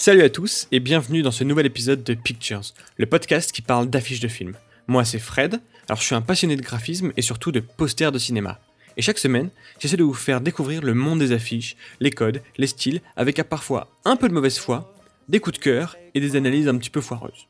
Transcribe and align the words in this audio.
Salut 0.00 0.22
à 0.22 0.30
tous 0.30 0.66
et 0.72 0.80
bienvenue 0.80 1.20
dans 1.20 1.30
ce 1.30 1.44
nouvel 1.44 1.66
épisode 1.66 2.02
de 2.02 2.14
Pictures, 2.14 2.72
le 2.96 3.04
podcast 3.04 3.52
qui 3.52 3.60
parle 3.60 3.90
d'affiches 3.90 4.20
de 4.20 4.28
films. 4.28 4.54
Moi 4.86 5.04
c'est 5.04 5.18
Fred, 5.18 5.60
alors 5.90 6.00
je 6.00 6.06
suis 6.06 6.14
un 6.14 6.22
passionné 6.22 6.56
de 6.56 6.62
graphisme 6.62 7.12
et 7.18 7.20
surtout 7.20 7.52
de 7.52 7.60
posters 7.60 8.10
de 8.10 8.18
cinéma. 8.18 8.60
Et 8.96 9.02
chaque 9.02 9.18
semaine, 9.18 9.50
j'essaie 9.78 9.98
de 9.98 10.02
vous 10.02 10.14
faire 10.14 10.40
découvrir 10.40 10.80
le 10.80 10.94
monde 10.94 11.18
des 11.18 11.32
affiches, 11.32 11.76
les 12.00 12.10
codes, 12.10 12.40
les 12.56 12.66
styles, 12.66 13.02
avec 13.14 13.38
à 13.40 13.44
parfois 13.44 13.90
un 14.06 14.16
peu 14.16 14.26
de 14.26 14.32
mauvaise 14.32 14.56
foi, 14.56 14.94
des 15.28 15.38
coups 15.38 15.58
de 15.58 15.62
cœur 15.62 15.98
et 16.14 16.20
des 16.20 16.34
analyses 16.34 16.66
un 16.66 16.78
petit 16.78 16.88
peu 16.88 17.02
foireuses. 17.02 17.46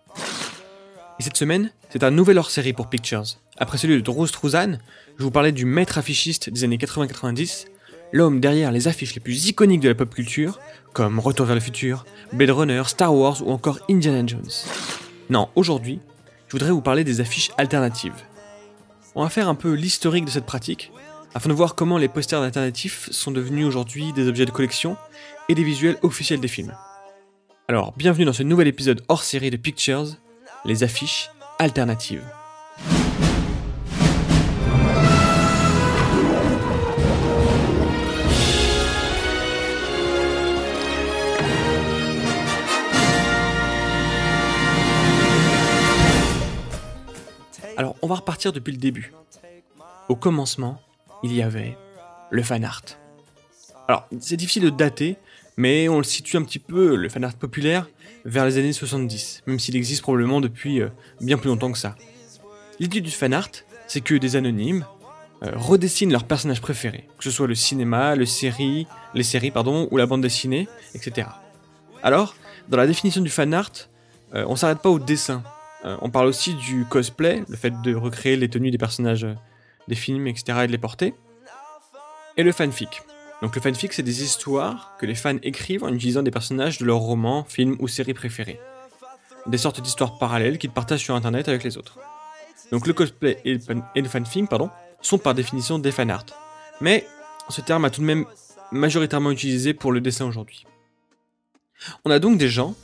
Et 1.20 1.22
cette 1.22 1.36
semaine, 1.36 1.70
c'est 1.90 2.02
un 2.02 2.10
nouvel 2.10 2.36
hors-série 2.36 2.72
pour 2.72 2.90
Pictures. 2.90 3.36
Après 3.58 3.78
celui 3.78 3.94
de 3.94 4.00
Drew 4.00 4.26
Struzan, 4.26 4.80
je 5.18 5.22
vous 5.22 5.30
parlais 5.30 5.52
du 5.52 5.66
maître 5.66 5.98
affichiste 5.98 6.50
des 6.50 6.64
années 6.64 6.78
80-90, 6.78 7.66
l'homme 8.12 8.40
derrière 8.40 8.72
les 8.72 8.88
affiches 8.88 9.14
les 9.14 9.20
plus 9.20 9.46
iconiques 9.46 9.80
de 9.80 9.88
la 9.88 9.94
pop 9.94 10.14
culture, 10.14 10.58
comme 10.92 11.18
Retour 11.18 11.46
vers 11.46 11.54
le 11.54 11.60
futur, 11.60 12.04
Blade 12.32 12.50
Runner, 12.50 12.82
Star 12.86 13.14
Wars 13.14 13.46
ou 13.46 13.50
encore 13.50 13.78
Indiana 13.88 14.26
Jones. 14.26 14.50
Non, 15.28 15.48
aujourd'hui, 15.54 16.00
je 16.48 16.52
voudrais 16.52 16.70
vous 16.70 16.82
parler 16.82 17.04
des 17.04 17.20
affiches 17.20 17.52
alternatives. 17.58 18.12
On 19.14 19.22
va 19.22 19.28
faire 19.28 19.48
un 19.48 19.54
peu 19.54 19.72
l'historique 19.72 20.24
de 20.24 20.30
cette 20.30 20.46
pratique, 20.46 20.92
afin 21.34 21.48
de 21.48 21.54
voir 21.54 21.74
comment 21.74 21.98
les 21.98 22.08
posters 22.08 22.42
alternatifs 22.42 23.08
sont 23.12 23.30
devenus 23.30 23.66
aujourd'hui 23.66 24.12
des 24.12 24.28
objets 24.28 24.46
de 24.46 24.50
collection 24.50 24.96
et 25.48 25.54
des 25.54 25.64
visuels 25.64 25.96
officiels 26.02 26.40
des 26.40 26.48
films. 26.48 26.74
Alors, 27.68 27.92
bienvenue 27.96 28.24
dans 28.24 28.32
ce 28.32 28.42
nouvel 28.42 28.66
épisode 28.66 29.02
hors 29.08 29.22
série 29.22 29.50
de 29.50 29.56
Pictures, 29.56 30.16
les 30.64 30.82
affiches 30.82 31.30
alternatives. 31.58 32.24
Va 48.10 48.16
repartir 48.16 48.52
depuis 48.52 48.72
le 48.72 48.78
début. 48.78 49.12
Au 50.08 50.16
commencement, 50.16 50.80
il 51.22 51.32
y 51.32 51.42
avait 51.42 51.76
le 52.30 52.42
fan 52.42 52.64
art. 52.64 52.82
Alors, 53.88 54.06
c'est 54.20 54.36
difficile 54.36 54.64
de 54.64 54.70
dater, 54.70 55.16
mais 55.56 55.88
on 55.88 55.98
le 55.98 56.04
situe 56.04 56.36
un 56.36 56.42
petit 56.42 56.58
peu, 56.58 56.94
le 56.94 57.08
fan 57.08 57.24
art 57.24 57.34
populaire, 57.34 57.88
vers 58.24 58.44
les 58.44 58.58
années 58.58 58.72
70, 58.72 59.42
même 59.46 59.58
s'il 59.58 59.76
existe 59.76 60.02
probablement 60.02 60.40
depuis 60.40 60.80
euh, 60.80 60.88
bien 61.20 61.38
plus 61.38 61.48
longtemps 61.48 61.72
que 61.72 61.78
ça. 61.78 61.96
L'idée 62.78 63.00
du 63.00 63.10
fan 63.10 63.32
art, 63.32 63.50
c'est 63.86 64.00
que 64.00 64.14
des 64.14 64.36
anonymes 64.36 64.84
euh, 65.42 65.52
redessinent 65.54 66.12
leurs 66.12 66.24
personnages 66.24 66.60
préférés, 66.60 67.08
que 67.18 67.24
ce 67.24 67.30
soit 67.30 67.46
le 67.46 67.54
cinéma, 67.54 68.14
les 68.14 68.26
séries 68.26 68.86
pardon, 69.52 69.88
ou 69.90 69.96
la 69.96 70.06
bande 70.06 70.22
dessinée, 70.22 70.68
etc. 70.94 71.28
Alors, 72.02 72.34
dans 72.68 72.76
la 72.76 72.86
définition 72.86 73.20
du 73.20 73.30
fan 73.30 73.52
art, 73.54 73.72
euh, 74.34 74.44
on 74.46 74.56
s'arrête 74.56 74.80
pas 74.80 74.90
au 74.90 74.98
dessin. 74.98 75.42
On 75.84 76.10
parle 76.10 76.26
aussi 76.26 76.54
du 76.54 76.84
cosplay, 76.84 77.42
le 77.48 77.56
fait 77.56 77.72
de 77.82 77.94
recréer 77.94 78.36
les 78.36 78.48
tenues 78.48 78.70
des 78.70 78.78
personnages 78.78 79.26
des 79.88 79.94
films, 79.94 80.26
etc. 80.26 80.60
et 80.62 80.66
de 80.66 80.72
les 80.72 80.78
porter. 80.78 81.14
Et 82.36 82.42
le 82.42 82.52
fanfic. 82.52 83.02
Donc 83.42 83.54
le 83.56 83.60
fanfic, 83.60 83.92
c'est 83.92 84.02
des 84.02 84.22
histoires 84.22 84.96
que 84.98 85.06
les 85.06 85.14
fans 85.14 85.38
écrivent 85.42 85.84
en 85.84 85.92
utilisant 85.92 86.22
des 86.22 86.30
personnages 86.30 86.78
de 86.78 86.84
leurs 86.84 86.98
romans, 86.98 87.44
films 87.44 87.76
ou 87.80 87.88
séries 87.88 88.14
préférés. 88.14 88.60
Des 89.46 89.58
sortes 89.58 89.80
d'histoires 89.80 90.18
parallèles 90.18 90.58
qu'ils 90.58 90.70
partagent 90.70 91.00
sur 91.00 91.14
Internet 91.14 91.48
avec 91.48 91.64
les 91.64 91.78
autres. 91.78 91.98
Donc 92.70 92.86
le 92.86 92.92
cosplay 92.92 93.40
et 93.44 93.58
le, 93.96 94.08
fanfic 94.08 94.48
pardon, 94.48 94.70
sont 95.00 95.18
par 95.18 95.34
définition 95.34 95.78
des 95.78 95.90
fanarts. 95.90 96.26
Mais 96.80 97.06
ce 97.48 97.60
terme 97.60 97.84
a 97.84 97.90
tout 97.90 98.00
de 98.00 98.06
même 98.06 98.26
majoritairement 98.70 99.30
utilisé 99.30 99.74
pour 99.74 99.90
le 99.90 100.00
dessin 100.00 100.26
aujourd'hui. 100.26 100.66
On 102.04 102.10
a 102.10 102.18
donc 102.18 102.38
des 102.38 102.48
gens, 102.48 102.74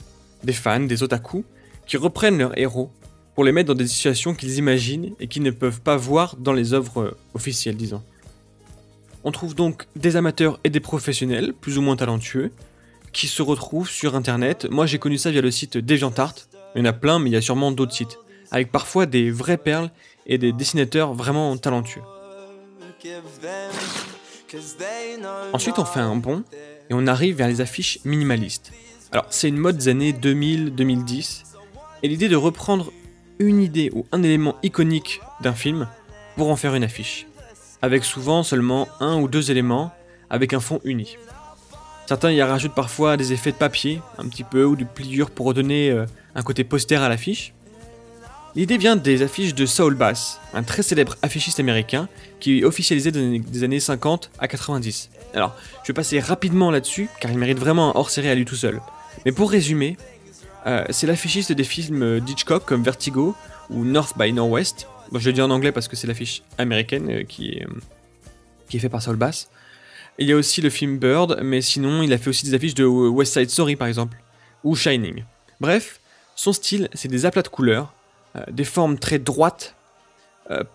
des 0.42 0.54
fans, 0.54 0.80
des 0.80 1.02
otaku, 1.02 1.44
qui 1.86 1.96
reprennent 1.96 2.38
leurs 2.38 2.58
héros 2.58 2.90
pour 3.34 3.44
les 3.44 3.52
mettre 3.52 3.68
dans 3.68 3.78
des 3.78 3.86
situations 3.86 4.34
qu'ils 4.34 4.56
imaginent 4.56 5.14
et 5.20 5.28
qu'ils 5.28 5.42
ne 5.42 5.50
peuvent 5.50 5.80
pas 5.80 5.96
voir 5.96 6.36
dans 6.36 6.52
les 6.52 6.72
œuvres 6.72 7.16
officielles, 7.34 7.76
disons. 7.76 8.02
On 9.24 9.32
trouve 9.32 9.54
donc 9.54 9.86
des 9.96 10.16
amateurs 10.16 10.58
et 10.64 10.70
des 10.70 10.80
professionnels, 10.80 11.52
plus 11.52 11.78
ou 11.78 11.82
moins 11.82 11.96
talentueux, 11.96 12.50
qui 13.12 13.26
se 13.26 13.42
retrouvent 13.42 13.90
sur 13.90 14.14
internet. 14.14 14.66
Moi 14.70 14.86
j'ai 14.86 14.98
connu 14.98 15.18
ça 15.18 15.30
via 15.30 15.40
le 15.40 15.50
site 15.50 15.76
DeviantArt, 15.76 16.34
il 16.74 16.78
y 16.78 16.82
en 16.82 16.84
a 16.84 16.92
plein 16.92 17.18
mais 17.18 17.30
il 17.30 17.32
y 17.32 17.36
a 17.36 17.40
sûrement 17.40 17.72
d'autres 17.72 17.92
sites, 17.92 18.18
avec 18.50 18.70
parfois 18.70 19.06
des 19.06 19.30
vraies 19.30 19.56
perles 19.56 19.90
et 20.26 20.38
des 20.38 20.52
dessinateurs 20.52 21.12
vraiment 21.12 21.56
talentueux. 21.56 22.02
Ensuite 25.52 25.78
on 25.78 25.84
fait 25.84 26.00
un 26.00 26.16
bond 26.16 26.44
et 26.88 26.94
on 26.94 27.06
arrive 27.06 27.36
vers 27.36 27.48
les 27.48 27.60
affiches 27.60 27.98
minimalistes. 28.04 28.72
Alors 29.12 29.26
c'est 29.30 29.48
une 29.48 29.58
mode 29.58 29.76
des 29.76 29.88
années 29.88 30.12
2000-2010 30.12 31.55
et 32.02 32.08
l'idée 32.08 32.28
de 32.28 32.36
reprendre 32.36 32.92
une 33.38 33.62
idée 33.62 33.90
ou 33.92 34.06
un 34.12 34.22
élément 34.22 34.56
iconique 34.62 35.20
d'un 35.40 35.52
film 35.52 35.88
pour 36.36 36.50
en 36.50 36.56
faire 36.56 36.74
une 36.74 36.84
affiche, 36.84 37.26
avec 37.82 38.04
souvent 38.04 38.42
seulement 38.42 38.88
un 39.00 39.20
ou 39.20 39.28
deux 39.28 39.50
éléments 39.50 39.92
avec 40.30 40.52
un 40.52 40.60
fond 40.60 40.80
uni. 40.84 41.16
Certains 42.06 42.30
y 42.30 42.40
rajoutent 42.40 42.74
parfois 42.74 43.16
des 43.16 43.32
effets 43.32 43.52
de 43.52 43.56
papier, 43.56 44.00
un 44.18 44.28
petit 44.28 44.44
peu, 44.44 44.64
ou 44.64 44.76
de 44.76 44.84
pliure 44.84 45.30
pour 45.30 45.46
redonner 45.46 45.90
euh, 45.90 46.06
un 46.36 46.42
côté 46.42 46.62
poster 46.62 47.02
à 47.02 47.08
l'affiche. 47.08 47.52
L'idée 48.54 48.78
vient 48.78 48.96
des 48.96 49.22
affiches 49.22 49.54
de 49.54 49.66
Saul 49.66 49.96
Bass, 49.96 50.40
un 50.54 50.62
très 50.62 50.82
célèbre 50.82 51.16
affichiste 51.20 51.60
américain 51.60 52.08
qui 52.40 52.64
officialisait 52.64 53.10
des 53.10 53.64
années 53.64 53.80
50 53.80 54.30
à 54.38 54.48
90. 54.48 55.10
Alors, 55.34 55.54
je 55.82 55.88
vais 55.88 55.94
passer 55.94 56.20
rapidement 56.20 56.70
là-dessus, 56.70 57.08
car 57.20 57.30
il 57.30 57.38
mérite 57.38 57.58
vraiment 57.58 57.90
un 57.90 57.98
hors-série 57.98 58.28
à 58.28 58.34
lui 58.34 58.44
tout 58.44 58.56
seul. 58.56 58.80
Mais 59.24 59.32
pour 59.32 59.50
résumer, 59.50 59.96
euh, 60.66 60.84
c'est 60.90 61.06
l'affichiste 61.06 61.52
des 61.52 61.64
films 61.64 62.20
d'Hitchcock 62.20 62.64
comme 62.64 62.82
Vertigo 62.82 63.36
ou 63.70 63.84
North 63.84 64.18
by 64.18 64.32
Northwest. 64.32 64.88
je 65.14 65.28
le 65.28 65.32
dis 65.32 65.42
en 65.42 65.50
anglais 65.50 65.70
parce 65.70 65.86
que 65.86 65.94
c'est 65.94 66.08
l'affiche 66.08 66.42
américaine 66.58 67.08
euh, 67.10 67.22
qui, 67.22 67.50
est, 67.50 67.66
euh, 67.66 67.80
qui 68.68 68.76
est 68.76 68.80
fait 68.80 68.88
par 68.88 69.00
Saul 69.00 69.16
Bass. 69.16 69.48
Il 70.18 70.26
y 70.26 70.32
a 70.32 70.36
aussi 70.36 70.60
le 70.62 70.70
film 70.70 70.98
Bird, 70.98 71.40
mais 71.42 71.60
sinon 71.60 72.02
il 72.02 72.12
a 72.12 72.18
fait 72.18 72.30
aussi 72.30 72.46
des 72.46 72.54
affiches 72.54 72.74
de 72.74 72.84
West 72.84 73.34
Side 73.34 73.50
Story 73.50 73.76
par 73.76 73.86
exemple, 73.86 74.16
ou 74.64 74.74
Shining. 74.74 75.22
Bref, 75.60 76.00
son 76.34 76.52
style, 76.52 76.88
c'est 76.94 77.08
des 77.08 77.26
aplats 77.26 77.42
de 77.42 77.48
couleurs, 77.48 77.92
des 78.50 78.64
formes 78.64 78.98
très 78.98 79.18
droites, 79.18 79.74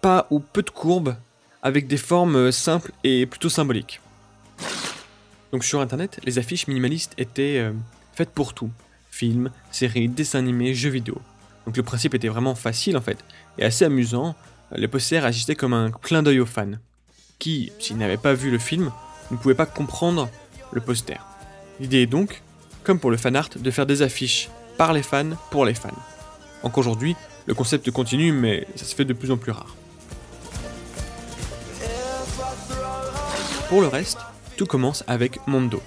pas 0.01 0.27
ou 0.29 0.39
peu 0.39 0.61
de 0.61 0.69
courbes, 0.69 1.15
avec 1.63 1.87
des 1.87 1.97
formes 1.97 2.51
simples 2.51 2.91
et 3.03 3.25
plutôt 3.25 3.49
symboliques. 3.49 3.99
Donc 5.51 5.63
sur 5.63 5.81
internet, 5.81 6.19
les 6.23 6.37
affiches 6.37 6.67
minimalistes 6.67 7.15
étaient 7.17 7.67
faites 8.13 8.29
pour 8.29 8.53
tout 8.53 8.69
films, 9.11 9.51
séries, 9.71 10.09
dessins 10.09 10.39
animés, 10.39 10.73
jeux 10.73 10.89
vidéo. 10.89 11.21
Donc 11.65 11.77
le 11.77 11.83
principe 11.83 12.15
était 12.15 12.29
vraiment 12.29 12.55
facile 12.55 12.97
en 12.97 13.01
fait, 13.01 13.23
et 13.59 13.63
assez 13.63 13.85
amusant. 13.85 14.35
Les 14.73 14.87
posters 14.87 15.25
agissaient 15.25 15.55
comme 15.55 15.73
un 15.73 15.91
clin 15.91 16.23
d'œil 16.23 16.39
aux 16.39 16.45
fans, 16.45 16.71
qui, 17.37 17.71
s'ils 17.77 17.97
n'avaient 17.97 18.17
pas 18.17 18.33
vu 18.33 18.49
le 18.49 18.57
film, 18.57 18.91
ne 19.29 19.37
pouvaient 19.37 19.53
pas 19.53 19.65
comprendre 19.65 20.29
le 20.71 20.81
poster. 20.81 21.19
L'idée 21.79 22.03
est 22.03 22.07
donc, 22.07 22.41
comme 22.83 22.99
pour 22.99 23.11
le 23.11 23.17
fan 23.17 23.35
art, 23.35 23.49
de 23.55 23.71
faire 23.71 23.85
des 23.85 24.01
affiches 24.01 24.49
par 24.77 24.93
les 24.93 25.03
fans 25.03 25.31
pour 25.51 25.65
les 25.65 25.73
fans. 25.73 25.89
Encore 26.63 26.79
aujourd'hui, 26.79 27.15
le 27.47 27.53
concept 27.53 27.91
continue, 27.91 28.31
mais 28.31 28.67
ça 28.75 28.85
se 28.85 28.95
fait 28.95 29.05
de 29.05 29.13
plus 29.13 29.31
en 29.31 29.37
plus 29.37 29.51
rare. 29.51 29.75
Pour 33.67 33.81
le 33.81 33.87
reste, 33.87 34.19
tout 34.57 34.65
commence 34.65 35.03
avec 35.07 35.45
Mondo. 35.47 35.81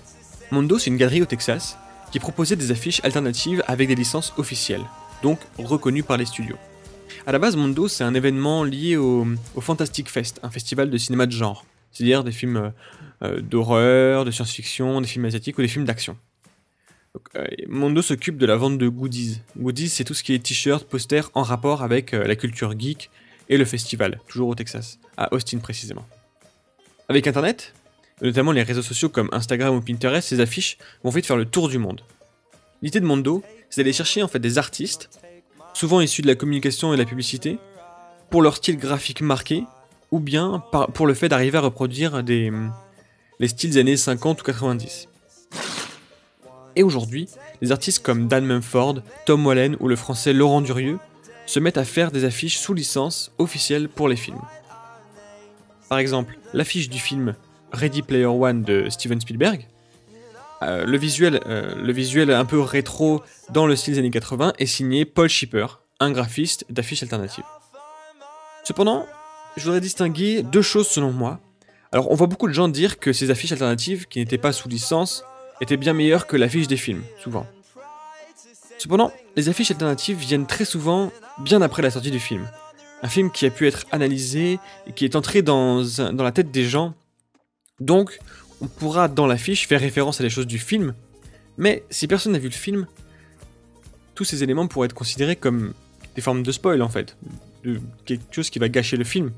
Mondo, 0.51 0.79
c'est 0.79 0.91
une 0.91 0.97
galerie 0.97 1.23
au 1.23 1.27
Texas 1.27 1.79
qui 2.15 2.21
proposait 2.21 2.55
des 2.55 2.71
affiches 2.71 3.01
alternatives 3.03 3.65
avec 3.67 3.89
des 3.89 3.97
licences 3.97 4.35
officielles, 4.37 4.85
donc 5.25 5.41
reconnues 5.59 6.05
par 6.05 6.17
les 6.17 6.27
studios. 6.27 6.55
À 7.27 7.33
la 7.33 7.41
base, 7.41 7.57
Mondo, 7.57 7.89
c'est 7.89 8.05
un 8.05 8.15
événement 8.15 8.63
lié 8.63 8.97
au, 8.97 9.27
Fantastic 9.59 10.09
Fest, 10.09 10.39
un 10.45 10.51
festival 10.51 10.91
de 10.91 10.97
cinéma 10.97 11.27
de 11.27 11.33
genre, 11.33 11.67
c'est-à-dire 11.91 12.23
des 12.23 12.31
films 12.31 12.57
euh, 12.57 12.71
euh, 13.25 13.41
d'horreur, 13.41 14.25
de 14.25 14.31
science-fiction, 14.31 15.01
des 15.01 15.09
films 15.09 15.25
asiatiques 15.25 15.59
ou 15.59 15.63
des 15.63 15.67
films 15.67 15.87
d'action. 15.87 16.17
Euh, 17.35 17.49
Mondo 17.67 18.01
s'occupe 18.01 18.37
de 18.37 18.47
la 18.47 18.55
vente 18.55 18.79
de 18.79 18.87
goodies. 18.87 19.41
Goodies, 19.59 19.89
c'est 19.89 20.05
tout 20.05 20.15
ce 20.15 20.23
qui 20.23 20.35
est 20.35 20.39
t-shirts, 20.39 20.85
posters 20.85 21.33
en 21.35 21.43
rapport 21.43 21.83
avec 21.83 22.13
la 22.13 22.37
culture 22.37 22.79
geek 22.79 23.11
et 23.49 23.57
le 23.57 23.65
festival, 23.65 24.21
toujours 24.29 24.51
au 24.51 24.55
Texas, 24.55 25.01
à 25.17 25.35
Austin 25.35 25.59
précisément. 25.59 26.07
Avec 27.09 27.27
Internet, 27.27 27.75
notamment 28.23 28.53
les 28.53 28.63
réseaux 28.63 28.83
sociaux 28.83 29.09
comme 29.09 29.29
Instagram 29.33 29.75
ou 29.75 29.81
Pinterest, 29.81 30.29
ces 30.29 30.41
affiches 30.41 30.79
vont 31.03 31.11
vite 31.11 31.27
faire 31.27 31.37
le 31.37 31.45
tour 31.45 31.69
du 31.69 31.79
monde. 31.79 32.03
L'idée 32.83 33.01
de 33.01 33.07
Mondo, 33.07 33.43
c'est 33.71 33.83
d'aller 33.83 33.93
chercher 33.93 34.23
en 34.23 34.29
fait 34.29 34.39
des 34.39 34.59
artistes, 34.59 35.11
souvent 35.73 36.01
issus 36.01 36.23
de 36.23 36.27
la 36.27 36.35
communication 36.35 36.93
et 36.93 36.97
de 36.97 37.03
la 37.03 37.09
publicité, 37.09 37.59
pour 38.31 38.43
leur 38.43 38.57
style 38.57 38.79
graphique 38.79 39.21
marqué, 39.21 39.65
ou 40.11 40.21
bien 40.21 40.63
pour 40.95 41.07
le 41.07 41.15
fait 41.15 41.29
d'arriver 41.29 41.59
à 41.59 41.63
reproduire 41.63 42.23
des, 42.23 42.53
les 43.41 43.49
styles 43.49 43.79
années 43.79 43.97
50 43.97 44.41
ou 44.41 44.45
90. 44.45 45.09
Et 46.77 46.83
aujourd'hui, 46.83 47.29
des 47.63 47.73
artistes 47.73 48.03
comme 48.03 48.29
Dan 48.29 48.45
Mumford, 48.45 49.03
Tom 49.27 49.47
Wallen 49.47 49.77
ou 49.81 49.89
le 49.89 49.97
français 49.97 50.33
Laurent 50.33 50.61
Durieux 50.61 50.99
se 51.47 51.61
mettent 51.61 51.79
à 51.79 51.85
faire 51.85 52.11
des 52.11 52.25
affiches 52.25 52.59
sous 52.59 52.75
licence 52.75 53.33
officielle 53.39 53.89
pour 53.89 54.09
les 54.09 54.17
films. 54.17 54.41
Par 55.89 55.99
exemple, 55.99 56.37
l'affiche 56.53 56.89
du 56.89 56.99
film 56.99 57.35
Ready 57.75 58.03
Player 58.03 58.27
One 58.27 58.63
de 58.63 58.89
Steven 58.89 59.21
Spielberg 59.21 59.67
euh, 60.63 60.87
le, 60.87 60.97
visuel, 60.97 61.41
euh, 61.47 61.75
le 61.75 61.93
visuel 61.93 62.31
un 62.31 62.45
peu 62.45 62.61
rétro 62.61 63.23
dans 63.51 63.67
le 63.67 63.77
style 63.77 63.95
des 63.95 64.01
années 64.01 64.11
80 64.11 64.55
est 64.59 64.67
signé 64.67 65.05
Paul 65.05 65.29
Schipper, 65.29 65.67
un 66.01 66.11
graphiste 66.11 66.65
d'affiches 66.71 67.03
alternatives. 67.03 67.45
Cependant, 68.63 69.07
je 69.57 69.65
voudrais 69.65 69.81
distinguer 69.81 70.43
deux 70.43 70.63
choses 70.63 70.89
selon 70.89 71.13
moi. 71.13 71.41
Alors, 71.93 72.11
on 72.11 72.15
voit 72.15 72.29
beaucoup 72.29 72.49
de 72.49 72.53
gens 72.53 72.69
dire 72.69 72.99
que 72.99 73.13
ces 73.13 73.31
affiches 73.31 73.53
alternatives, 73.53 74.07
qui 74.09 74.21
n'étaient 74.21 74.39
pas 74.39 74.53
sous 74.53 74.69
licence, 74.69 75.25
étaient 75.61 75.77
bien 75.77 75.93
meilleures 75.93 76.27
que 76.27 76.37
l'affiche 76.37 76.67
des 76.67 76.77
films, 76.77 77.03
souvent. 77.23 77.47
Cependant, 78.79 79.13
les 79.37 79.49
affiches 79.49 79.71
alternatives 79.71 80.17
viennent 80.17 80.47
très 80.47 80.65
souvent 80.65 81.13
bien 81.39 81.63
après 81.63 81.83
la 81.83 81.91
sortie 81.91 82.11
du 82.11 82.21
film. 82.21 82.49
Un 83.03 83.09
film 83.09 83.31
qui 83.31 83.45
a 83.45 83.51
pu 83.51 83.67
être 83.67 83.85
analysé 83.93 84.59
et 84.87 84.93
qui 84.93 85.05
est 85.05 85.15
entré 85.15 85.43
dans, 85.43 85.83
dans 85.83 86.25
la 86.25 86.33
tête 86.33 86.51
des 86.51 86.65
gens. 86.65 86.95
Donc, 87.81 88.19
on 88.61 88.67
pourra 88.67 89.09
dans 89.09 89.27
l'affiche 89.27 89.67
faire 89.67 89.81
référence 89.81 90.21
à 90.21 90.25
des 90.25 90.31
choses 90.31 90.47
du 90.47 90.59
film, 90.59 90.95
mais 91.57 91.85
si 91.91 92.07
personne 92.07 92.33
n'a 92.33 92.39
vu 92.39 92.49
le 92.49 92.55
film, 92.55 92.87
tous 94.15 94.25
ces 94.25 94.43
éléments 94.43 94.67
pourraient 94.69 94.87
être 94.87 94.95
considérés 94.95 95.37
comme 95.37 95.75
des 96.15 96.21
formes 96.21 96.43
de 96.43 96.53
spoil 96.53 96.83
en 96.83 96.89
fait, 96.89 97.17
de 97.65 97.81
quelque 98.05 98.33
chose 98.33 98.51
qui 98.51 98.59
va 98.59 98.69
gâcher 98.69 98.97
le 98.97 99.05
film. 99.05 99.33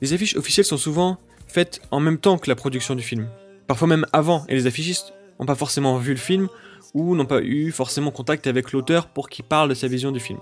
Les 0.00 0.12
affiches 0.12 0.36
officielles 0.36 0.66
sont 0.66 0.76
souvent 0.76 1.18
faites 1.46 1.80
en 1.90 2.00
même 2.00 2.18
temps 2.18 2.38
que 2.38 2.50
la 2.50 2.56
production 2.56 2.96
du 2.96 3.02
film, 3.02 3.28
parfois 3.68 3.86
même 3.88 4.06
avant, 4.12 4.44
et 4.48 4.54
les 4.54 4.66
affichistes 4.66 5.12
n'ont 5.38 5.46
pas 5.46 5.54
forcément 5.54 5.96
vu 5.98 6.10
le 6.10 6.18
film 6.18 6.48
ou 6.94 7.14
n'ont 7.14 7.26
pas 7.26 7.40
eu 7.40 7.70
forcément 7.70 8.10
contact 8.10 8.46
avec 8.48 8.72
l'auteur 8.72 9.06
pour 9.08 9.28
qu'il 9.28 9.44
parle 9.44 9.68
de 9.68 9.74
sa 9.74 9.86
vision 9.86 10.10
du 10.10 10.20
film. 10.20 10.38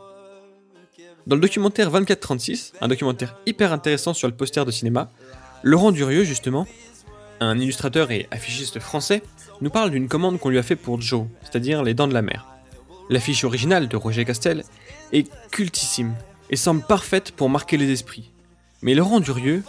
Dans 1.27 1.37
le 1.37 1.43
documentaire 1.43 1.91
2436, 1.91 2.73
un 2.81 2.89
documentaire 2.89 3.37
hyper 3.47 3.73
intéressant 3.73 4.15
sur 4.15 4.29
le 4.29 4.35
poster 4.35 4.65
de 4.65 4.71
cinéma, 4.71 5.11
Laurent 5.63 5.93
Durieux 5.93 6.25
justement 6.25 6.67
un 7.41 7.59
illustrateur 7.59 8.11
et 8.11 8.29
affichiste 8.31 8.81
français, 8.81 9.23
nous 9.61 9.71
parle 9.71 9.91
d'une 9.91 10.09
commande 10.09 10.39
qu'on 10.39 10.49
lui 10.49 10.59
a 10.59 10.63
fait 10.63 10.77
pour 10.77 11.01
Joe, 11.01 11.27
c'est-à-dire 11.43 11.83
Les 11.83 11.95
Dents 11.95 12.09
de 12.09 12.15
la 12.15 12.23
Mer. 12.23 12.47
L'affiche 13.11 13.45
originale 13.45 13.89
de 13.89 13.97
Roger 13.97 14.25
Castel 14.25 14.65
est 15.13 15.31
cultissime 15.51 16.15
et 16.51 16.57
semble 16.57 16.83
parfaite 16.83 17.33
pour 17.33 17.51
marquer 17.51 17.77
les 17.77 17.91
esprits. 17.91 18.31
Mais 18.83 18.95
Laurent 18.95 19.21
Durieux 19.21 19.63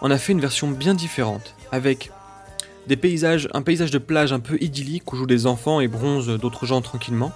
en 0.00 0.10
a 0.10 0.18
fait 0.18 0.32
une 0.32 0.40
version 0.40 0.68
bien 0.68 0.94
différente, 0.94 1.54
avec 1.72 2.10
des 2.86 2.96
paysages, 2.96 3.48
un 3.52 3.62
paysage 3.62 3.90
de 3.90 3.98
plage 3.98 4.32
un 4.32 4.40
peu 4.40 4.56
idyllique 4.60 5.12
où 5.12 5.16
jouent 5.16 5.26
des 5.26 5.46
enfants 5.46 5.80
et 5.80 5.88
bronzent 5.88 6.38
d'autres 6.38 6.66
gens 6.66 6.80
tranquillement, 6.80 7.32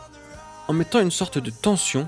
en 0.69 0.73
mettant 0.73 1.01
une 1.01 1.11
sorte 1.11 1.39
de 1.39 1.51
tension 1.51 2.07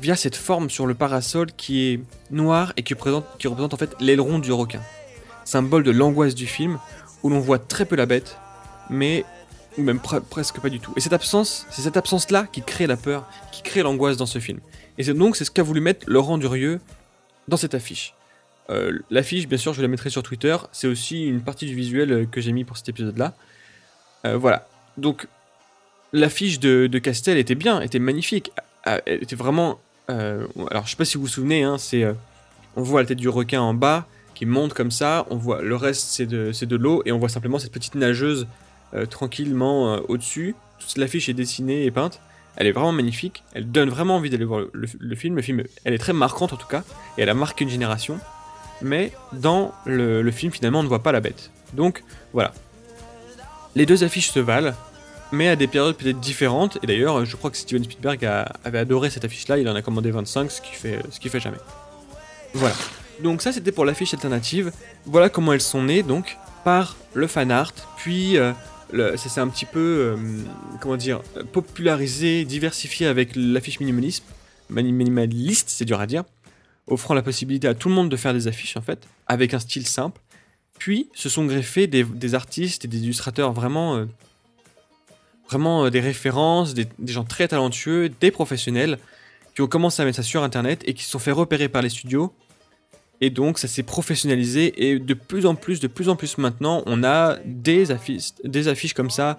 via 0.00 0.16
cette 0.16 0.36
forme 0.36 0.70
sur 0.70 0.86
le 0.86 0.94
parasol 0.94 1.48
qui 1.56 1.88
est 1.88 2.00
noire 2.30 2.72
et 2.76 2.82
qui 2.82 2.94
représente, 2.94 3.26
qui 3.38 3.48
représente 3.48 3.74
en 3.74 3.76
fait 3.76 3.94
l'aileron 4.00 4.38
du 4.38 4.52
requin, 4.52 4.80
symbole 5.48 5.82
de 5.82 5.90
l'angoisse 5.90 6.34
du 6.34 6.46
film 6.46 6.78
où 7.22 7.30
l'on 7.30 7.40
voit 7.40 7.58
très 7.58 7.86
peu 7.86 7.96
la 7.96 8.06
bête, 8.06 8.36
mais 8.90 9.24
ou 9.78 9.82
même 9.82 10.00
presque 10.00 10.60
pas 10.60 10.68
du 10.68 10.80
tout. 10.80 10.92
Et 10.96 11.00
cette 11.00 11.12
absence, 11.12 11.66
c'est 11.70 11.82
cette 11.82 11.96
absence-là 11.96 12.46
qui 12.52 12.62
crée 12.62 12.86
la 12.86 12.96
peur, 12.96 13.26
qui 13.52 13.62
crée 13.62 13.82
l'angoisse 13.82 14.16
dans 14.16 14.26
ce 14.26 14.40
film. 14.40 14.60
Et 14.98 15.04
c'est 15.04 15.14
donc 15.14 15.36
c'est 15.36 15.44
ce 15.44 15.50
qu'a 15.50 15.62
voulu 15.62 15.80
mettre 15.80 16.04
Laurent 16.08 16.36
Durieux 16.36 16.80
dans 17.46 17.56
cette 17.56 17.74
affiche. 17.74 18.14
Euh, 18.70 18.98
l'affiche, 19.10 19.48
bien 19.48 19.56
sûr, 19.56 19.72
je 19.72 19.80
la 19.80 19.88
mettrai 19.88 20.10
sur 20.10 20.22
Twitter. 20.22 20.56
C'est 20.72 20.88
aussi 20.88 21.26
une 21.26 21.40
partie 21.40 21.64
du 21.64 21.74
visuel 21.74 22.12
euh, 22.12 22.26
que 22.26 22.42
j'ai 22.42 22.52
mis 22.52 22.64
pour 22.64 22.76
cet 22.76 22.90
épisode-là. 22.90 23.34
Euh, 24.26 24.36
voilà. 24.36 24.68
Donc, 24.98 25.28
l'affiche 26.12 26.60
de, 26.60 26.98
Castel 26.98 27.38
était 27.38 27.54
bien, 27.54 27.80
était 27.80 28.00
magnifique. 28.00 28.52
Elle 28.84 29.22
était 29.22 29.36
vraiment. 29.36 29.78
alors, 30.08 30.84
je 30.84 30.90
sais 30.90 30.96
pas 30.96 31.04
si 31.04 31.16
vous 31.16 31.22
vous 31.22 31.28
souvenez, 31.28 31.62
hein, 31.62 31.78
c'est. 31.78 32.04
on 32.76 32.82
voit 32.82 33.00
la 33.00 33.06
tête 33.06 33.18
du 33.18 33.28
requin 33.28 33.60
en 33.60 33.74
bas 33.74 34.06
qui 34.38 34.46
monte 34.46 34.72
comme 34.72 34.92
ça. 34.92 35.26
On 35.30 35.36
voit 35.36 35.62
le 35.62 35.74
reste, 35.74 36.10
c'est 36.10 36.26
de, 36.26 36.52
de 36.52 36.76
l'eau, 36.76 37.02
et 37.04 37.10
on 37.10 37.18
voit 37.18 37.28
simplement 37.28 37.58
cette 37.58 37.72
petite 37.72 37.96
nageuse 37.96 38.46
euh, 38.94 39.04
tranquillement 39.04 39.94
euh, 39.94 40.00
au-dessus. 40.06 40.54
Toute 40.78 40.96
l'affiche 40.96 41.28
est 41.28 41.34
dessinée 41.34 41.84
et 41.84 41.90
peinte. 41.90 42.20
Elle 42.54 42.68
est 42.68 42.72
vraiment 42.72 42.92
magnifique. 42.92 43.42
Elle 43.52 43.68
donne 43.68 43.90
vraiment 43.90 44.14
envie 44.14 44.30
d'aller 44.30 44.44
voir 44.44 44.66
le, 44.72 45.16
film. 45.16 45.34
Le 45.34 45.42
film, 45.42 45.64
elle 45.84 45.92
est 45.92 45.98
très 45.98 46.12
marquante 46.12 46.52
en 46.52 46.56
tout 46.56 46.68
cas, 46.68 46.84
et 47.16 47.22
elle 47.22 47.28
a 47.28 47.34
marqué 47.34 47.64
une 47.64 47.70
génération. 47.70 48.20
Mais 48.80 49.10
dans 49.32 49.74
le, 49.86 50.30
film, 50.30 50.52
finalement, 50.52 50.80
on 50.80 50.84
ne 50.84 50.88
voit 50.88 51.02
pas 51.02 51.10
la 51.10 51.20
bête. 51.20 51.50
Donc 51.72 52.04
voilà. 52.32 52.52
Les 53.74 53.86
deux 53.86 54.04
affiches 54.04 54.30
se 54.30 54.38
valent, 54.38 54.72
mais 55.32 55.48
à 55.48 55.56
des 55.56 55.66
périodes 55.66 55.96
peut-être 55.96 56.20
différentes. 56.20 56.78
Et 56.84 56.86
d'ailleurs, 56.86 57.24
je 57.24 57.34
crois 57.34 57.50
que 57.50 57.56
Steven 57.56 57.82
Spielberg 57.82 58.24
avait 58.64 58.78
adoré 58.78 59.10
cette 59.10 59.24
affiche-là. 59.24 59.58
Il 59.58 59.68
en 59.68 59.74
a 59.74 59.82
commandé 59.82 60.12
25, 60.12 60.48
ce 60.52 60.60
qui 60.60 60.74
fait, 60.74 61.00
ce 61.10 61.18
qui 61.18 61.28
fait 61.28 61.40
jamais. 61.40 61.58
Voilà. 62.54 62.76
Donc 63.22 63.42
ça 63.42 63.52
c'était 63.52 63.72
pour 63.72 63.84
l'affiche 63.84 64.14
alternative. 64.14 64.72
Voilà 65.06 65.28
comment 65.28 65.52
elles 65.52 65.60
sont 65.60 65.82
nées 65.82 66.02
donc 66.02 66.36
par 66.64 66.96
le 67.14 67.26
fan 67.26 67.50
art, 67.50 67.72
puis 67.96 68.36
euh, 68.36 68.52
ça 68.92 69.28
s'est 69.28 69.40
un 69.40 69.48
petit 69.48 69.64
peu 69.64 69.78
euh, 69.78 70.16
comment 70.80 70.96
dire 70.96 71.20
popularisé, 71.52 72.44
diversifié 72.44 73.06
avec 73.06 73.30
l'affiche 73.34 73.80
minimalisme, 73.80 74.24
minimaliste, 74.70 75.68
c'est 75.68 75.84
dur 75.84 76.00
à 76.00 76.06
dire, 76.06 76.24
offrant 76.86 77.14
la 77.14 77.22
possibilité 77.22 77.68
à 77.68 77.74
tout 77.74 77.88
le 77.88 77.94
monde 77.94 78.08
de 78.08 78.16
faire 78.16 78.34
des 78.34 78.48
affiches 78.48 78.76
en 78.76 78.82
fait 78.82 79.06
avec 79.26 79.54
un 79.54 79.58
style 79.58 79.86
simple. 79.86 80.20
Puis 80.78 81.08
se 81.14 81.28
sont 81.28 81.44
greffés 81.44 81.88
des, 81.88 82.34
artistes 82.34 82.84
et 82.84 82.88
des 82.88 82.98
illustrateurs 82.98 83.52
vraiment 83.52 83.96
euh, 83.96 84.06
vraiment 85.48 85.90
des 85.90 86.00
références, 86.00 86.74
des, 86.74 86.86
des 86.98 87.12
gens 87.12 87.24
très 87.24 87.48
talentueux, 87.48 88.10
des 88.20 88.30
professionnels 88.30 88.98
qui 89.54 89.62
ont 89.62 89.66
commencé 89.66 90.02
à 90.02 90.04
mettre 90.04 90.16
ça 90.16 90.22
sur 90.22 90.44
internet 90.44 90.82
et 90.86 90.94
qui 90.94 91.02
se 91.02 91.10
sont 91.10 91.18
fait 91.18 91.32
repérer 91.32 91.68
par 91.68 91.82
les 91.82 91.88
studios 91.88 92.32
et 93.20 93.30
donc 93.30 93.58
ça 93.58 93.68
s'est 93.68 93.82
professionnalisé 93.82 94.88
et 94.88 94.98
de 94.98 95.14
plus 95.14 95.46
en 95.46 95.54
plus, 95.54 95.80
de 95.80 95.88
plus 95.88 96.08
en 96.08 96.16
plus 96.16 96.38
maintenant, 96.38 96.82
on 96.86 97.02
a 97.04 97.36
des 97.44 97.90
affiches, 97.90 98.30
des 98.44 98.68
affiches 98.68 98.94
comme 98.94 99.10
ça 99.10 99.38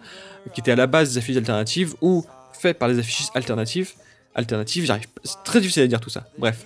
qui 0.53 0.61
étaient 0.61 0.71
à 0.71 0.75
la 0.75 0.87
base 0.87 1.13
des 1.13 1.17
affiches 1.17 1.37
alternatives 1.37 1.95
ou 2.01 2.25
faites 2.53 2.77
par 2.77 2.89
des 2.89 2.99
affiches 2.99 3.27
alternatives, 3.33 3.93
alternatives, 4.35 4.85
j'arrive, 4.85 5.07
c'est 5.23 5.43
très 5.43 5.61
difficile 5.61 5.83
à 5.83 5.87
dire 5.87 6.01
tout 6.01 6.09
ça. 6.09 6.27
Bref, 6.37 6.65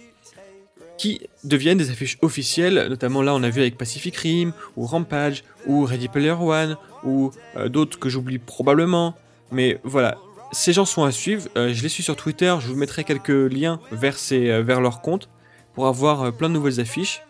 qui 0.98 1.22
deviennent 1.44 1.78
des 1.78 1.90
affiches 1.90 2.18
officielles, 2.22 2.88
notamment 2.90 3.22
là 3.22 3.34
on 3.36 3.44
a 3.44 3.50
vu 3.50 3.62
avec 3.62 3.78
Pacific 3.78 4.16
Rim 4.16 4.54
ou 4.78 4.86
Rampage 4.86 5.44
ou 5.68 5.86
Ready 5.86 6.08
Player 6.08 6.32
One 6.32 6.78
ou 7.04 7.32
euh, 7.58 7.70
d'autres 7.70 8.00
que 8.00 8.10
j'oublie 8.10 8.40
probablement, 8.40 9.16
mais 9.52 9.80
voilà. 9.84 10.18
Ces 10.52 10.72
gens 10.72 10.86
sont 10.86 11.04
à 11.04 11.12
suivre, 11.12 11.48
euh, 11.58 11.74
je 11.74 11.82
les 11.82 11.90
suis 11.90 12.04
sur 12.04 12.16
Twitter, 12.16 12.56
je 12.60 12.68
vous 12.68 12.76
mettrai 12.76 13.04
quelques 13.04 13.30
liens 13.30 13.80
vers, 13.92 14.18
ces, 14.18 14.50
euh, 14.50 14.62
vers 14.62 14.82
leur 14.82 15.02
compte 15.02 15.28
pour 15.74 15.88
avoir 15.88 16.24
euh, 16.24 16.32
plein 16.32 16.50
de 16.50 16.54
nouvelles 16.54 16.80
affiches. 16.80 17.22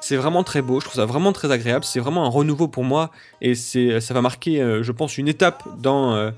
C'est 0.00 0.16
vraiment 0.16 0.42
très 0.42 0.62
beau, 0.62 0.80
je 0.80 0.86
trouve 0.86 0.96
ça 0.96 1.06
vraiment 1.06 1.32
très 1.32 1.52
agréable, 1.52 1.84
c'est 1.84 2.00
vraiment 2.00 2.24
un 2.26 2.28
renouveau 2.28 2.66
pour 2.66 2.82
moi 2.82 3.10
et 3.40 3.54
c'est 3.54 4.00
ça 4.00 4.14
va 4.14 4.20
marquer, 4.20 4.60
euh, 4.60 4.82
je 4.82 4.90
pense, 4.90 5.16
une 5.16 5.28
étape 5.28 5.62
dans, 5.78 6.14
euh, 6.14 6.32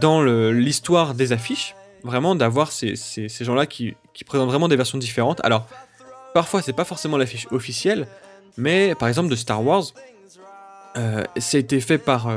dans 0.00 0.22
l'histoire 0.22 1.14
des 1.14 1.32
affiches. 1.32 1.76
Vraiment 2.02 2.34
d'avoir 2.34 2.72
ces, 2.72 2.96
ces, 2.96 3.28
ces 3.28 3.44
gens-là 3.44 3.66
qui, 3.66 3.96
qui, 4.12 4.24
présentent 4.24 4.50
vraiment 4.50 4.68
des 4.68 4.76
versions 4.76 4.98
différentes. 4.98 5.40
Alors, 5.42 5.66
parfois 6.34 6.60
c'est 6.62 6.72
pas 6.72 6.84
forcément 6.84 7.16
l'affiche 7.16 7.46
officielle, 7.50 8.08
mais 8.56 8.94
par 8.96 9.08
exemple 9.08 9.30
de 9.30 9.36
Star 9.36 9.64
Wars, 9.64 9.84
euh, 10.96 11.22
ça 11.38 11.56
a 11.56 11.60
été 11.60 11.80
fait 11.80 11.98
par, 11.98 12.28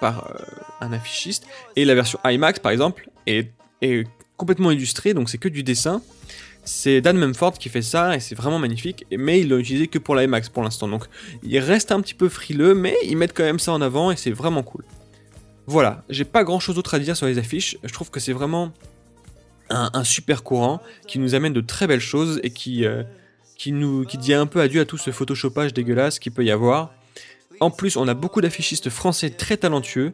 par 0.00 0.32
un 0.80 0.92
affichiste 0.92 1.46
et 1.76 1.84
la 1.84 1.94
version 1.94 2.18
IMAX 2.24 2.58
par 2.58 2.72
exemple 2.72 3.08
est, 3.26 3.52
est 3.82 4.08
complètement 4.36 4.70
illustrée, 4.70 5.14
donc 5.14 5.28
c'est 5.28 5.38
que 5.38 5.48
du 5.48 5.62
dessin. 5.62 6.02
C'est 6.64 7.00
Dan 7.00 7.18
Mumford 7.18 7.54
qui 7.54 7.68
fait 7.68 7.82
ça 7.82 8.16
et 8.16 8.20
c'est 8.20 8.34
vraiment 8.34 8.58
magnifique, 8.58 9.04
mais 9.16 9.40
il 9.40 9.48
l'a 9.48 9.56
utilisé 9.56 9.86
que 9.86 9.98
pour 9.98 10.14
la 10.14 10.24
IMAX 10.24 10.48
pour 10.48 10.62
l'instant. 10.62 10.88
Donc 10.88 11.04
il 11.42 11.58
reste 11.58 11.92
un 11.92 12.00
petit 12.00 12.14
peu 12.14 12.28
frileux, 12.28 12.74
mais 12.74 12.96
ils 13.04 13.16
mettent 13.16 13.36
quand 13.36 13.44
même 13.44 13.58
ça 13.58 13.72
en 13.72 13.82
avant 13.82 14.10
et 14.10 14.16
c'est 14.16 14.30
vraiment 14.30 14.62
cool. 14.62 14.84
Voilà, 15.66 16.04
j'ai 16.08 16.24
pas 16.24 16.44
grand 16.44 16.60
chose 16.60 16.74
d'autre 16.74 16.94
à 16.94 16.98
dire 16.98 17.16
sur 17.16 17.26
les 17.26 17.38
affiches. 17.38 17.76
Je 17.82 17.92
trouve 17.92 18.10
que 18.10 18.20
c'est 18.20 18.32
vraiment 18.32 18.72
un, 19.70 20.04
super 20.04 20.42
courant 20.42 20.80
qui 21.06 21.18
nous 21.18 21.34
amène 21.34 21.52
de 21.52 21.60
très 21.60 21.86
belles 21.86 22.00
choses 22.00 22.38
et 22.42 22.50
qui, 22.50 22.84
euh, 22.84 23.02
qui, 23.56 23.72
nous, 23.72 24.04
qui 24.04 24.18
dit 24.18 24.34
un 24.34 24.46
peu 24.46 24.60
adieu 24.60 24.80
à 24.80 24.84
tout 24.84 24.98
ce 24.98 25.10
photoshopage 25.10 25.72
dégueulasse 25.72 26.18
qu'il 26.18 26.32
peut 26.32 26.44
y 26.44 26.50
avoir. 26.50 26.92
En 27.60 27.70
plus, 27.70 27.96
on 27.96 28.06
a 28.08 28.14
beaucoup 28.14 28.40
d'affichistes 28.40 28.90
français 28.90 29.30
très 29.30 29.56
talentueux 29.56 30.12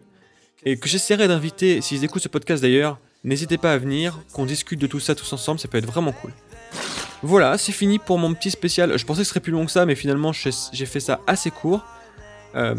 et 0.65 0.79
que 0.79 0.89
j'essaierai 0.89 1.27
d'inviter, 1.27 1.81
s'ils 1.81 2.05
écoutent 2.05 2.23
ce 2.23 2.29
podcast 2.29 2.63
d'ailleurs, 2.63 2.99
N'hésitez 3.23 3.59
pas 3.59 3.73
à 3.73 3.79
venir, 3.79 4.19
qu'on 4.33 4.47
discute 4.47 4.81
de 4.81 4.87
tout 4.87 5.01
ça 5.01 5.15
tous 5.15 5.31
ensemble, 5.33 5.61
ça 5.61 5.69
peut 5.69 5.79
être 5.79 5.87
vraiment 5.87 6.13
cool. 6.13 6.33
Voilà, 7.23 7.59
c'est 7.59 7.73
fini 7.73 7.99
pour 7.99 8.17
mon 8.19 8.33
petit 8.33 8.51
spécial. 8.51 8.97
Je 8.97 9.05
pensais 9.05 9.21
que 9.21 9.25
ce 9.25 9.31
serait 9.31 9.41
plus 9.41 9.53
long 9.53 9.67
que 9.67 9.73
ça, 9.73 9.85
mais 9.85 9.95
finalement 9.95 10.33
j'ai 10.33 10.87
fait 10.87 11.01
ça 11.01 11.21
assez 11.27 11.51
court. 11.51 11.85
Euh, 12.55 12.75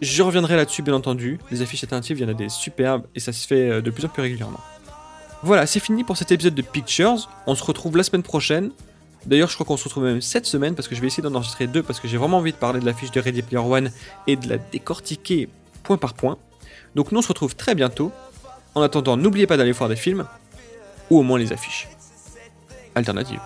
je 0.00 0.22
reviendrai 0.22 0.56
là-dessus, 0.56 0.82
bien 0.82 0.94
entendu. 0.94 1.38
Les 1.50 1.62
affiches 1.62 1.82
alternatives, 1.82 2.18
il 2.18 2.22
y 2.22 2.24
en 2.24 2.28
a 2.28 2.34
des 2.34 2.48
superbes 2.48 3.06
et 3.14 3.20
ça 3.20 3.32
se 3.32 3.46
fait 3.46 3.70
euh, 3.70 3.80
de 3.80 3.90
plus 3.90 4.04
en 4.04 4.08
plus 4.08 4.22
régulièrement. 4.22 4.60
Voilà, 5.42 5.66
c'est 5.66 5.80
fini 5.80 6.04
pour 6.04 6.16
cet 6.16 6.30
épisode 6.30 6.54
de 6.54 6.62
Pictures. 6.62 7.28
On 7.48 7.56
se 7.56 7.64
retrouve 7.64 7.96
la 7.96 8.04
semaine 8.04 8.22
prochaine. 8.22 8.70
D'ailleurs, 9.26 9.48
je 9.48 9.54
crois 9.54 9.66
qu'on 9.66 9.76
se 9.76 9.84
retrouve 9.84 10.04
même 10.04 10.20
cette 10.20 10.46
semaine 10.46 10.76
parce 10.76 10.86
que 10.86 10.94
je 10.94 11.00
vais 11.00 11.08
essayer 11.08 11.22
d'en 11.22 11.34
enregistrer 11.34 11.66
deux 11.66 11.82
parce 11.82 11.98
que 11.98 12.06
j'ai 12.06 12.16
vraiment 12.16 12.38
envie 12.38 12.52
de 12.52 12.56
parler 12.56 12.78
de 12.78 12.86
l'affiche 12.86 13.10
de 13.10 13.20
Ready 13.20 13.42
Player 13.42 13.64
One 13.64 13.90
et 14.28 14.36
de 14.36 14.48
la 14.48 14.58
décortiquer 14.58 15.48
point 15.82 15.96
par 15.96 16.14
point. 16.14 16.38
Donc, 16.94 17.10
nous 17.10 17.18
on 17.18 17.22
se 17.22 17.28
retrouve 17.28 17.56
très 17.56 17.74
bientôt. 17.74 18.12
En 18.74 18.82
attendant, 18.82 19.16
n'oubliez 19.16 19.46
pas 19.46 19.56
d'aller 19.56 19.72
voir 19.72 19.88
des 19.88 19.96
films, 19.96 20.24
ou 21.10 21.18
au 21.18 21.22
moins 21.22 21.38
les 21.38 21.52
affiches. 21.52 21.88
Alternative. 22.94 23.40